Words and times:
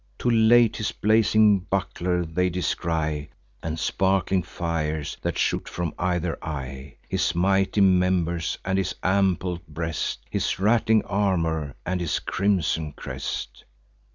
Too 0.17 0.31
late 0.31 0.77
his 0.77 0.91
blazing 0.91 1.59
buckler 1.59 2.25
they 2.25 2.49
descry, 2.49 3.29
And 3.61 3.77
sparkling 3.79 4.41
fires 4.41 5.15
that 5.21 5.37
shot 5.37 5.69
from 5.69 5.93
either 5.99 6.43
eye, 6.43 6.95
His 7.07 7.35
mighty 7.35 7.81
members, 7.81 8.57
and 8.65 8.79
his 8.79 8.95
ample 9.03 9.59
breast, 9.67 10.21
His 10.27 10.57
rattling 10.57 11.05
armour, 11.05 11.75
and 11.85 12.01
his 12.01 12.17
crimson 12.17 12.93
crest. 12.93 13.63